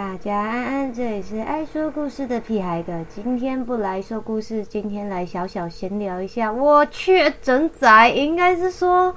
[0.00, 3.04] 大家安安，这里是爱说故事的屁孩哥。
[3.10, 6.50] 今天不来说故事，今天来小小闲聊一下。
[6.50, 9.14] 我确诊仔，应该是说，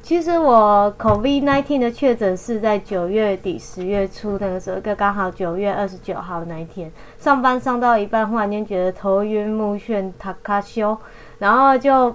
[0.00, 10.96] 其实我 COVID nineteen 的确诊是在九月底十月初那个时候，刚刚好九月二十九号那一天，上班上到一半，忽然间觉得头晕目眩，塔卡修，
[11.40, 12.14] 然后就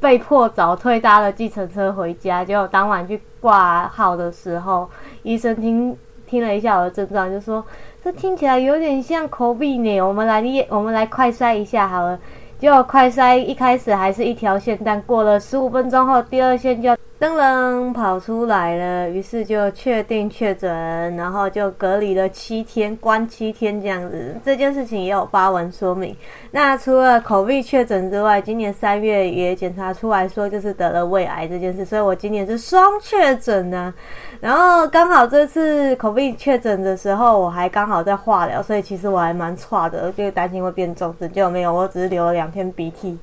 [0.00, 2.44] 被迫早退，搭了计程车回家。
[2.44, 4.90] 结果当晚去挂号的时候，
[5.22, 5.96] 医生听。
[6.32, 7.62] 听了一下我的症状，就说
[8.02, 10.00] 这听起来有点像口鼻呢。
[10.00, 12.18] 我们来验，我们来快筛一下好了。
[12.58, 16.96] 结果快筛一开始还是一条线，但过了十五分钟后，第二线就。
[17.22, 24.34] 噔噔跑出来了，于是就确定确诊，然后就隔离了七天，关七天这样子。
[24.44, 26.16] 这件事情也有发文说明。
[26.50, 33.94] 那除了口鼻确诊之外，今年三月也检查出来说就是得了胃癌这件事，所以我今年是双确诊呢。
[34.40, 43.16] 然后刚好这次口鼻确诊的时候，我还刚好在化疗，所以其实我还蛮差的，就担心会变重，结果没有，我只是流了两天鼻涕，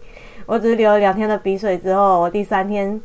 [0.45, 3.01] 我只是流了两天的鼻水之后，我第三天。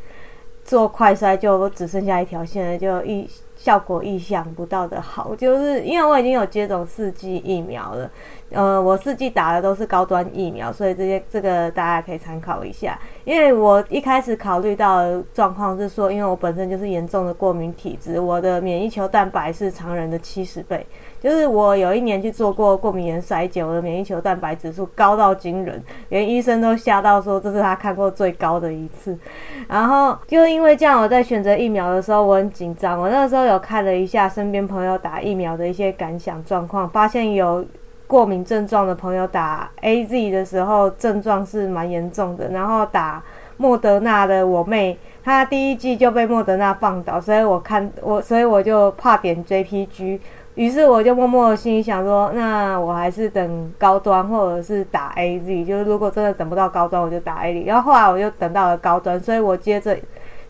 [0.64, 8.10] 做快筛就只剩下一条线了，就意效果意想不到的好，就是因为我已经有接种四季疫苗了，
[8.54, 12.98] 呃，我四季打的都是高端疫苗，所以这些这个大家可以参考一下。
[13.24, 15.02] 因为我一开始考虑到
[15.32, 20.86] 状况是说，因为我本身就是严重的过敏体质，我的免疫球蛋白是常人的七十倍。
[21.20, 29.18] 就是我有一年去做过过敏原筛检，我的免疫球蛋白指数高到惊人，连医生都吓到说这是他看过最高的一次。
[29.66, 33.00] 然后就因为这样，我在选择疫苗的时候我很紧张。
[33.00, 37.64] 我那个时候有看了一下身边朋友打疫苗的一些感想状况，发现有
[38.06, 42.48] 过敏症状的朋友打 A Z 的时候症状是蛮严重的。
[42.48, 43.22] 然后打
[43.56, 50.20] 莫德纳的我妹，她第一季就被莫德纳放倒，所以我看我所以我就怕点 J P G。
[50.54, 55.64] 于是我就默默的心里想说，那我还是等高端，或者是打 A Z。
[55.64, 57.64] 就是如果真的等不到高端，我就打 A Z。
[57.66, 59.96] 然后后来我就等到了高端，所以我接着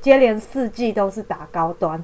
[0.03, 2.03] 接连四季都是打高端。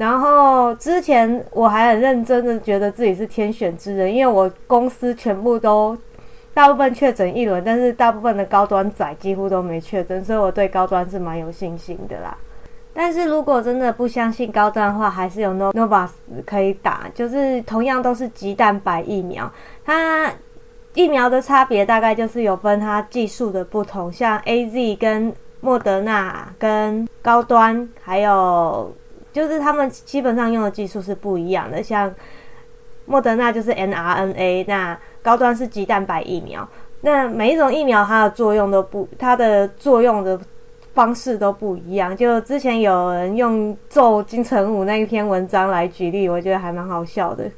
[0.00, 5.94] 然后之前我还很认真的觉得自己是天选之人，因为我公司全部都
[6.54, 12.34] 大部分确诊一轮，但是大部分的高端仔几乎都没确诊，所以我对高端是蛮有信心的啦。
[12.94, 16.08] 但是如果真的不相信高端的话，还是有 n o v a
[16.46, 19.52] 可以打，就是同样都是鸡蛋白疫苗，
[19.84, 20.32] 它
[20.94, 25.30] 疫苗的差别大概就是有分它技术的不同，像 A Z 跟
[25.60, 28.90] 莫德纳跟高端，还有
[29.32, 32.14] 就是他们基本上用的技术是不一样的，像
[33.06, 36.68] 莫德纳就是 n R N A，那高端是鸡蛋白疫苗，
[37.00, 40.40] 那每一种疫苗它的作用都不，它的作用的。
[40.92, 47.48] 方式都不一样，就之前有人用咒金城武那一篇文章来举例，我觉得还蛮好笑的。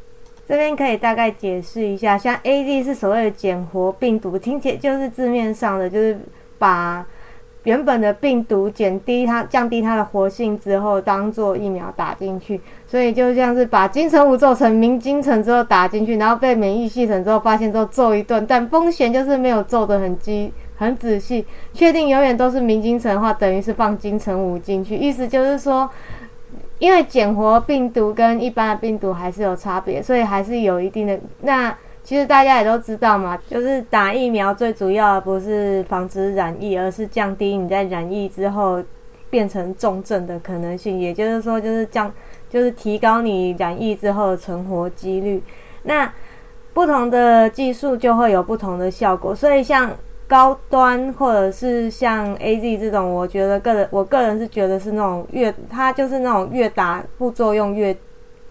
[0.46, 6.20] 这边可以大概解释一下，像 A D 是所谓的减活病毒，听起来就是字面上的，就是
[6.58, 7.04] 把
[7.64, 12.60] 原本的病毒减低它、降低它的活性之后，当做疫苗打进去。
[12.86, 20.52] 所以就像是把金城武做成明金城之后打进去，然后被免疫系统之后发现之后揍一顿，但风险就是没有揍的很激。
[20.74, 24.96] 很仔细，确定永远都是明金城的话，等于是放金城武进去。
[24.96, 25.88] 意思就是说，
[26.80, 31.16] 因为减活病毒跟一般的病毒还是有差别，所以还是有一定的。
[31.42, 31.72] 那
[32.04, 38.82] 其实大家也都知道嘛，就是打疫苗最主要不是防止染疫，而是降低你在染疫之后
[39.30, 40.98] 变成重症的可能性。
[40.98, 42.12] 也就是说，就是降，
[42.50, 45.42] 就是提高你染疫之后的存活几率。
[45.84, 46.12] 那
[46.72, 49.90] 不同的技术就会有不同的效果，所以像。
[50.28, 57.94] 高端或者是像 A Z 这种，我觉得个人我个人是觉得是那种越它就是那种越打副作用越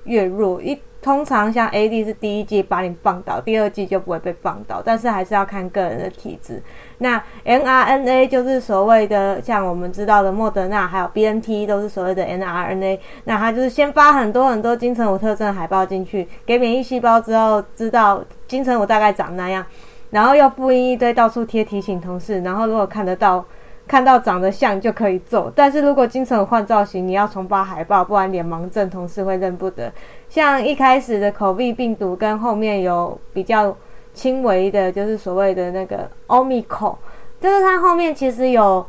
[0.03, 0.61] 越弱。
[0.61, 6.61] 一通常像 A D 是第一季把你放倒，第二季就不会被放倒，但是还是要看个人的体质。
[6.99, 19.65] 那 n R N A 就是所谓的像我们知道的莫德纳还有 B N T 都是所谓的 n R N A，那它就是先发很多很多金城武特征海报进去，给免疫细胞之后知道金城武大概长那样。
[20.11, 22.41] 然后又复印一堆，到处贴提醒同事。
[22.41, 23.43] 然后如果看得到，
[23.87, 25.51] 看到长得像就可以揍。
[25.55, 29.91] 但是如果经常换造型，你要重发海报，不然脸盲症同事会认不得。
[30.29, 33.75] 像一开始的口鼻病毒，跟后面有比较
[34.13, 36.97] 轻微的，就是所谓的那个奥密克戎，
[37.39, 38.85] 就是它后面其实有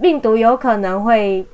[0.00, 1.44] 病毒有可能会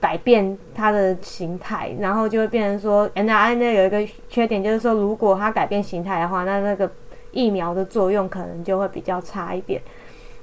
[0.00, 6.90] 改变它的形态，然后就会变成说 n r n a 有一个缺点，就是说如果它改变形态的话，那那个。
[7.32, 9.78] 疫苗的作用可能就会比较差一点。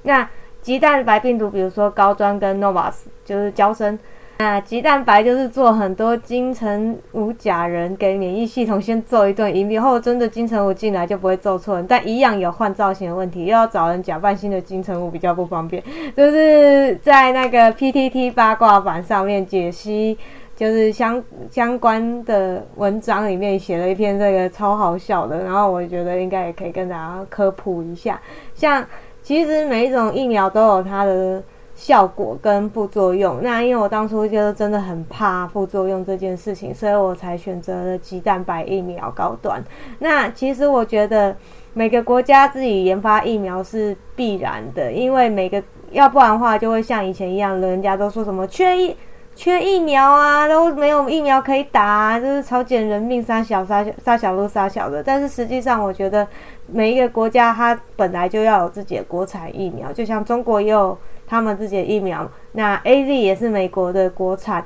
[0.02, 0.30] 那
[0.64, 3.98] 鸡蛋白病毒，比如说高端跟 Novas，就是交生，
[4.38, 15.82] 那鸡蛋白就是做很多金城武假人，给免疫系统先揍一顿，以后真的金城武进来就不会揍错人，但一样有换造型的问题，又要找人假扮新的金城武，比较不方便。
[16.16, 20.16] 就是在那个 PTT 八卦版上面解析，
[20.56, 28.20] 就是相相关的文章里面写了一篇这个超好笑的，然后我觉得应该也可以跟大家科普一下，
[28.54, 28.84] 像。
[29.24, 31.42] 其实每一种疫苗都有它的
[31.74, 33.38] 效果跟副作用。
[33.40, 39.64] 那因为我当初就是真的很怕副作用这件事情，所以我才选择了鸡蛋白疫苗高端。
[39.98, 41.34] 那其实我觉得
[41.72, 48.94] 每个国家自己研发疫苗是必然的，因为每个要不然的话就会像以前一样，人家都说什么缺疫。
[49.36, 55.02] 缺疫苗啊，都没有疫苗可以打，啊就是超减人命，杀小杀杀小都杀小的。
[55.02, 56.26] 但是实际上，我觉得
[56.66, 60.96] 每一个国家它本来就要有自己的国产疫苗，就像中国也有
[61.26, 64.64] 他们自己的疫苗，那 A Z 也是美国的国产。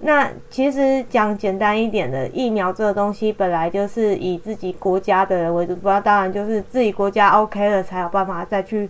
[0.00, 8.88] 那其实讲简单一点的，疫苗这个东西本来就是以自己国家的人为主，不然当然就是自己国家 OK 了，才有办法再去。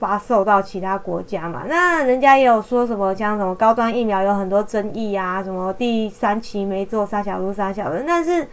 [0.00, 1.64] 发售到其他国家嘛？
[1.68, 8.02] 那人家也有说什么，像什么高端疫苗有很多争议啊，什么第三期没做，杀小路杀小的。
[8.06, 8.48] 但是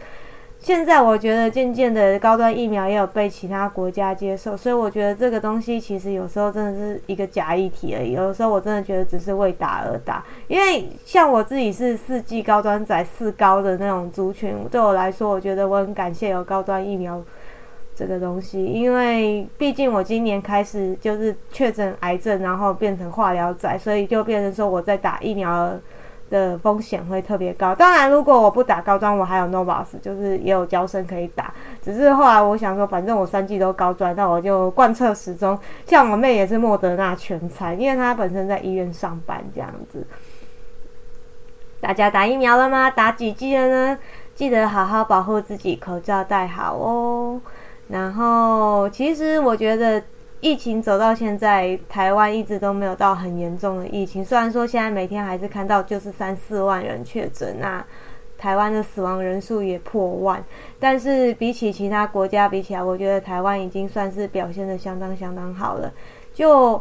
[0.60, 8.12] 现在我觉得渐渐的高端疫苗也有被其他国家接受，所以我觉得这个东西其实有时候真的是一个假议题而已。
[8.12, 17.22] 有时候我真的觉得只是为打而打，因为像我自己是四季高端仔四高的那种族群，对我来说，我觉得我很感谢有高端疫苗。
[17.98, 25.72] 这个东西，因为毕竟我今年开始就是确诊癌症，然后变成化疗仔，所以就变成说我在打疫苗
[26.30, 27.74] 的风险会特别高。
[27.74, 31.52] 当然，如果我不打高端，我还有 Novas，就是也有胶生可以打。
[31.82, 35.58] 只是后来我想说，反正我三季都高专，那我就贯彻始终。
[35.84, 40.06] 像我妹也是莫德纳全餐，因为她本身在医院上班这样子。
[41.80, 42.88] 大家打疫苗了吗？
[42.90, 43.98] 打几剂了呢？
[44.34, 47.40] 记得好好保护自己，口罩戴好哦。
[47.88, 50.02] 然后，其实我觉得
[50.40, 54.22] 疫情走到现在，台湾一直都没有到很严重的疫情。
[54.22, 57.82] 虽然说现在每天还是看到就是三四万人确诊，那
[58.36, 60.44] 台湾的死亡人数也破万，
[60.78, 65.90] 但是比起其他国家比起来，我觉得台湾已经算是表现的相当相当好了。
[66.34, 66.80] 就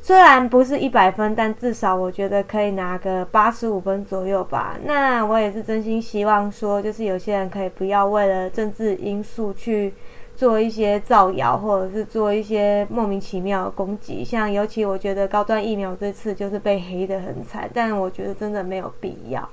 [0.00, 4.76] 虽然不是一百分，但至少我觉得可以拿个八十五分左右吧。
[4.84, 9.94] 那我也是真心希望说，就是有些人可以不要为了政治因素去。
[10.34, 19.48] 做一些造谣，或者是做一些莫名其妙的攻击，像尤其我觉得高端疫苗这次就是被黑的很惨，但我觉得真的没有必要，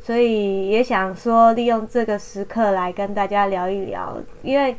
[0.00, 4.74] 所以也想说利用这个时刻来跟大家聊一聊，因为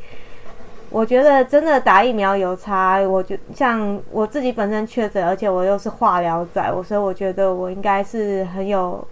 [0.90, 9.06] 我觉得真的打疫苗有差，我就像我自己本身确诊，而且我又是化疗仔，我所以我觉得我应该是很有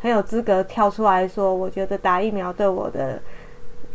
[0.00, 3.20] 很有资格跳出来说，我觉得打疫苗对我的。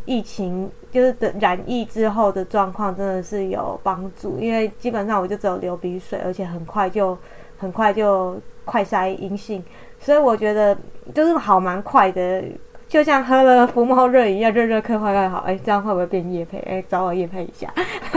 [0.05, 7.17] 疫情就是等染疫之后的状况真的是有帮助，因为基本上我就只有流鼻水，而且很快就
[7.57, 9.63] 很快就快筛阴性，
[9.99, 10.75] 所以我觉得
[11.13, 12.43] 就是好蛮快的，
[12.87, 16.57] 就像喝了福猫热一样，热热快快快好，哎，这样会不会变叶配？
[16.59, 17.71] 哎，找我叶配一下，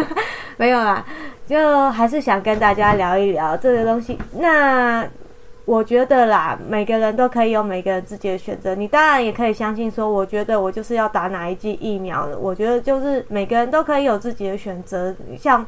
[0.57, 1.05] 没有啦，
[1.47, 4.19] 就还是想跟大家聊一聊这个东西。
[4.33, 5.07] 那。
[5.65, 8.75] 我觉得啦，每个人都可以有每个人自己的选择。
[8.75, 12.37] 你当然也可以相信说，我觉得我就是要打哪一剂疫苗的。
[12.37, 15.15] 我觉得就是每个人都可以有自己的选择。
[15.39, 15.65] 像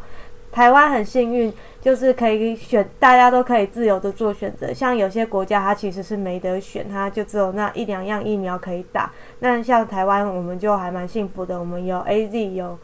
[0.50, 4.74] 台湾很幸运，就是可以选，大家都可以自由的做选择。
[4.74, 9.12] 像有些国家，它其实是没得选，它就只有那一两样疫苗可以打。
[9.38, 12.76] 那像台湾，我们就还蛮幸福的，我们有 A Z 有。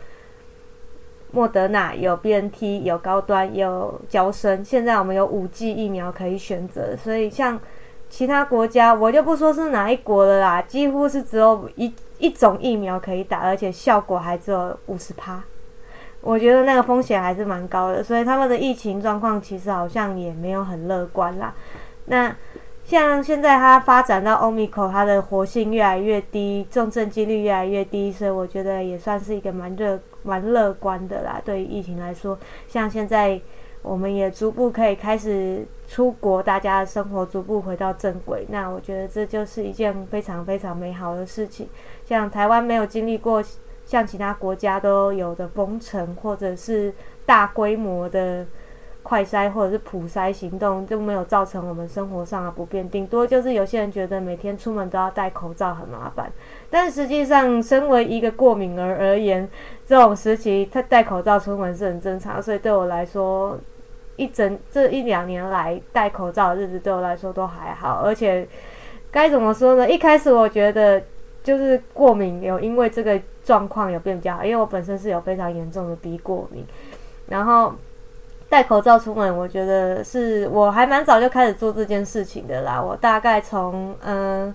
[1.32, 7.60] 莫德纳有 BNT 有高端有交生，现在我们有五 G 疫苗可以选择，所以像
[8.08, 15.40] 其他国家，我就不说是哪一国了啦，几乎是只有一一种疫苗可以打，而且效果还只有五十趴，
[16.20, 21.54] 我觉得那个风险还是蛮高的，所以他们的疫情状况其实好像也没有很乐观啦。
[22.06, 22.34] 那
[22.84, 30.00] 像现在它发展到欧米克，它的活性越来越低，重症几率越来越低，所以我觉得也算是一个蛮热。
[30.22, 33.40] 蛮乐观的啦，对于疫情来说，像现在
[33.82, 41.68] 我们也逐步可以开始出国，大家的生活逐步回到正轨，那我觉得这就是一件非常非常美好的事情。
[42.04, 43.42] 像台湾没有经历过
[43.84, 46.92] 像其他国家都有的封城，或者是
[47.24, 48.46] 大规模的。
[49.02, 56.30] 快筛或者是普筛行动就没有造成我们生活上的不便，顶多就是有些人觉得每天出门都要戴口罩很麻烦，
[56.72, 59.48] 但实际上，身为一个过敏儿而言，
[59.84, 63.58] 这种时期他戴口罩出门是很正常，所以对我来说，
[64.14, 68.46] 一整这一两年来戴口罩的日子对我来说都还好，而且
[69.10, 69.90] 该怎么说呢？
[69.90, 71.02] 一开始我觉得
[71.42, 76.64] 就是过敏有因为这个状况有变比较好，因为我本身是有非常严重的鼻过敏，
[77.26, 77.74] 然后
[78.48, 82.80] 戴口罩出门，我觉得是我还蛮早就开始做这件事情的啦。
[82.80, 84.54] 我大概从嗯。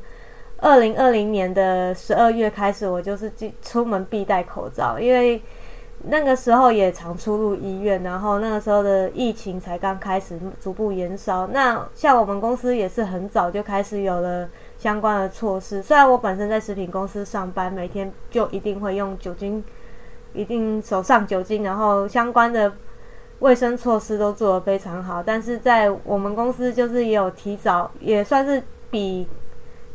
[0.66, 3.32] 二零二零年的十二月开始，我就是
[3.62, 5.40] 出门必戴口罩，因为
[6.06, 11.46] 那个时候也常出入医院，然后那个时候的疫情才刚开始逐步延烧。
[11.54, 15.84] 那像我们公司也是很早就开始有了相关的措施。
[15.84, 19.64] 虽然我本身在食品公司上班，每天就一定会用酒精，
[20.34, 22.74] 一定手上酒精，然后相关的
[23.38, 29.28] 卫生措施都做得非常好，但是在我们公司就是也有提早，也算是比。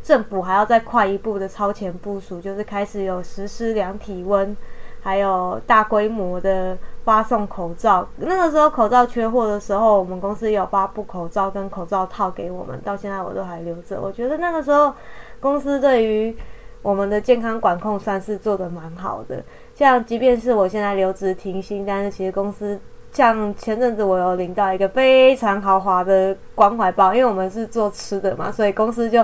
[0.03, 4.57] 政府还要再快一步的超前部署，就是开始有实施量体温，
[5.03, 8.09] 还有大规模的发送口罩。
[8.17, 14.01] 那个时候口罩缺货的时候，我们公司有发布口罩跟口罩套给我们，到现在我都还留着。
[14.01, 14.93] 我觉得那个时候
[15.39, 16.35] 公司对于
[16.81, 19.45] 我们的健康管控算是做的蛮好的。
[19.75, 22.81] 像即便是我现在留职停薪，但是其实公司
[23.13, 29.23] 像前阵子我有领到一个非常豪华的关怀包，因为我们是做吃的嘛，所以公司就。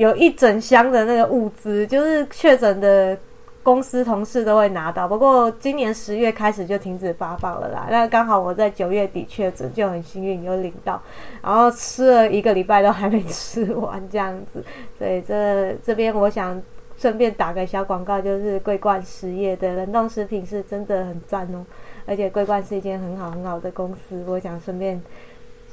[0.00, 3.14] 有一整箱的那个物资，就是确诊的
[3.62, 5.06] 公司同事都会拿到。
[5.06, 7.86] 不过今年十月开始就停止发放了啦。
[7.90, 10.98] 那刚好我在九月底确诊，就很幸运有领到，
[11.42, 14.64] 然后吃了一个礼拜都还没吃完这样子。
[14.98, 16.58] 所以这这边我想
[16.96, 21.62] 顺便打个小广告，就是桂冠实业的冷冻食品是真的很赞哦，
[22.06, 24.98] 而且桂冠是一间很好很好的公司，我想顺便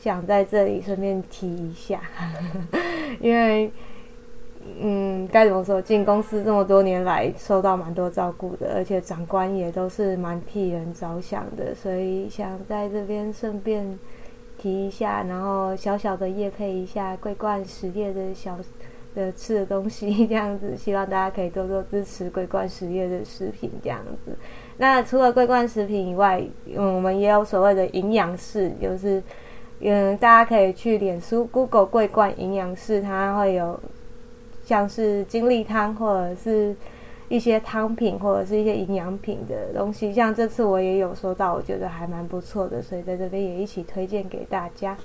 [0.02, 2.02] 想在这里顺便提一下，
[3.22, 3.72] 因为。
[4.80, 5.82] 嗯，该怎么说？
[5.82, 13.98] 进公司这么多年来，受到蛮多照顾的，而且长官也都是蛮替人着想的，所以想在这边顺便
[14.58, 18.58] 提一下，然后小小的夜配一下桂冠实业的小
[19.16, 24.38] 的吃的东西，这样子，希望大家可以多多支持桂冠实业的食品，这样子。
[24.78, 26.44] 那除了桂冠食品以外，
[26.76, 29.24] 嗯，我们也有所谓的营养室，就是
[29.80, 33.80] 嗯，大家可以去脸书 Google 桂冠营养室，它会有。
[34.68, 36.76] 像是精力汤，或者是
[37.30, 44.98] 一些汤品，或者是一些营养品的东西，像这次我也有收到，我觉得还蛮不错的，所以在这边也一起推荐给大家。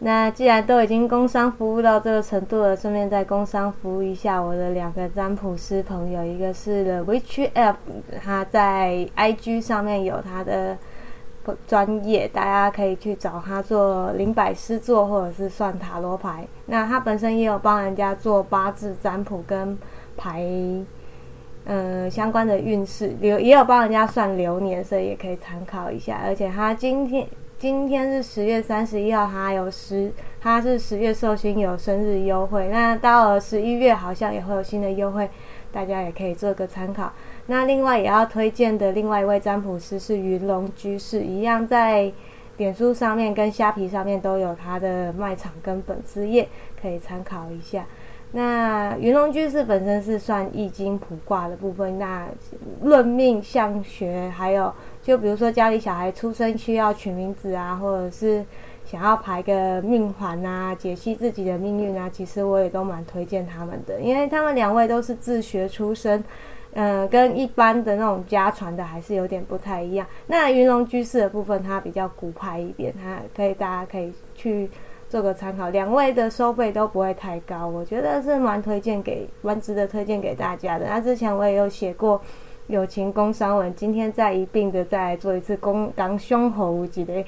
[0.00, 7.76] 那既然都已经工商服务到这个程度了，顺便再工商服务一下我的两个占卜师朋友，一个是 The Witch App，
[8.20, 10.76] 他在 IG 上面有他的。
[11.66, 16.46] 专业，大家可以去找他做灵摆师座，或者是算塔罗牌。
[16.66, 19.76] 那他本身也有帮人家做八字占卜跟
[20.16, 20.44] 牌，
[21.64, 26.20] 嗯，相关的运势，流也有帮人家算流年，所以也可以参考一下。
[26.24, 27.26] 而且他今天
[27.58, 32.68] 今天是十月三十一号，他有十，他是十月寿星有生日优惠。
[32.68, 35.28] 那到了十一月好像也会有新的优惠，
[35.72, 37.12] 大家也可以做个参考。
[37.50, 42.12] 那另外也要推荐的另外一位占卜师是云龙居士，一样在
[42.58, 46.46] 点书上面跟虾皮上面都有他的卖场跟粉丝页，
[46.80, 47.86] 可以参考一下。
[48.32, 52.28] 那云龙居士本身是算易经卜卦的部分，那
[52.82, 58.44] 论命相学，还有就比如说家里小孩出生需要取名字啊，或者是
[58.84, 66.22] 想要排个命环啊，解析自己的命运啊，其实我也都蛮推荐他们的，因为他们两位都是自学出身。
[66.74, 70.06] 嗯，跟一般的那种家传的还是有点不太一样。
[70.26, 74.70] 那云龙居士的部分，它比较古派一点，它可以大家可以去
[75.08, 75.70] 做个参考。
[75.70, 80.86] 两位的收费都不会太高，我觉得是蛮推荐给，蛮值得推荐给大家的。
[80.86, 82.20] 那之前我也有写过
[82.66, 87.24] 友情工商文，今天再一并的再做一次工刚胸喉之类。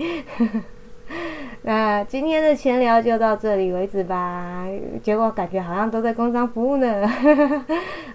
[1.62, 4.66] 那今天的闲聊就到这里为止吧。
[5.02, 7.08] 结果感觉好像都在工商服务呢。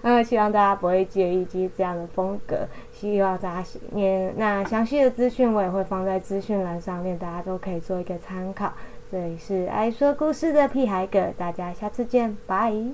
[0.02, 2.66] 嗯， 希望大家不会介意这样的风格。
[2.92, 8.72] 希望大家也那详细的资讯我也会放在资讯栏上面，大家都可以做一个参考。
[9.10, 12.76] 这里是爱说故事的屁孩哥，大家下次见，拜。